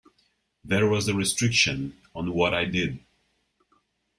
[0.63, 3.05] There was that restriction on what I did.